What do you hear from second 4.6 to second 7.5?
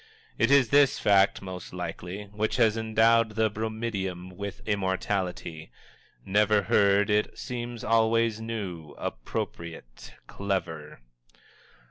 immortality. Never heard, it